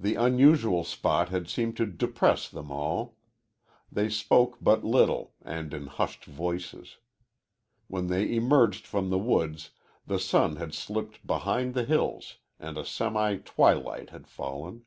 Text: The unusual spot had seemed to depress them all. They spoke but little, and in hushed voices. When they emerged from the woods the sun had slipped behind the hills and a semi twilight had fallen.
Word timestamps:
The 0.00 0.14
unusual 0.14 0.82
spot 0.82 1.28
had 1.28 1.46
seemed 1.46 1.76
to 1.76 1.84
depress 1.84 2.48
them 2.48 2.70
all. 2.72 3.18
They 3.90 4.08
spoke 4.08 4.56
but 4.62 4.82
little, 4.82 5.34
and 5.44 5.74
in 5.74 5.88
hushed 5.88 6.24
voices. 6.24 6.96
When 7.86 8.06
they 8.06 8.32
emerged 8.34 8.86
from 8.86 9.10
the 9.10 9.18
woods 9.18 9.72
the 10.06 10.18
sun 10.18 10.56
had 10.56 10.72
slipped 10.72 11.26
behind 11.26 11.74
the 11.74 11.84
hills 11.84 12.38
and 12.58 12.78
a 12.78 12.84
semi 12.86 13.36
twilight 13.44 14.08
had 14.08 14.26
fallen. 14.26 14.86